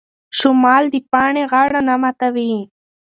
شمال 0.37 0.83
د 0.93 0.95
پاڼې 1.11 1.43
غاړه 1.51 1.79
نه 1.87 1.95
ماتوي. 2.01 2.53